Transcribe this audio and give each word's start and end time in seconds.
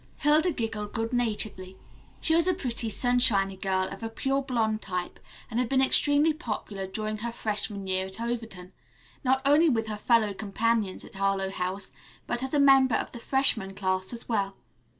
Hilda 0.17 0.51
giggled 0.51 0.93
good 0.93 1.13
naturedly. 1.13 1.77
She 2.21 2.33
was 2.33 2.47
a 2.47 2.55
pretty, 2.55 2.89
sunshiny 2.89 3.55
girl 3.55 3.87
of 3.89 4.01
a 4.01 4.09
pure 4.09 4.41
blonde 4.41 4.81
type, 4.81 5.19
and 5.47 5.59
had 5.59 5.69
been 5.69 5.79
extremely 5.79 6.33
popular 6.33 6.87
during 6.87 7.19
her 7.19 7.31
freshman 7.31 7.85
year 7.85 8.07
at 8.07 8.19
Overton, 8.19 8.71
not 9.23 9.43
only 9.45 9.69
with 9.69 9.85
her 9.85 9.97
fellow 9.97 10.33
companions 10.33 11.05
at 11.05 11.13
Harlowe 11.13 11.51
House, 11.51 11.91
but 12.25 12.41
as 12.41 12.51
a 12.55 12.59
member 12.59 12.95
of 12.95 13.11
the 13.11 13.19
freshman 13.19 13.75
class 13.75 14.11
as 14.11 14.27
well. 14.27 14.55